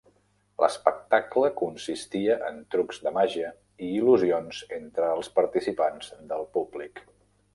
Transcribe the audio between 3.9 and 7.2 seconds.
il·lusions entre els participants del públic.